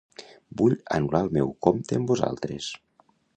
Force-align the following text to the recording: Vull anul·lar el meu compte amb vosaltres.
Vull 0.61 0.75
anul·lar 0.95 1.21
el 1.25 1.29
meu 1.37 1.51
compte 1.67 1.99
amb 2.01 2.13
vosaltres. 2.15 2.73